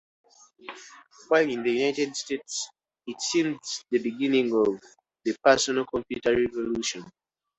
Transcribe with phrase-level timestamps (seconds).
[1.27, 2.69] While in the United States,
[3.05, 4.81] it seems the beginning of
[5.23, 7.05] the personal computer revolution.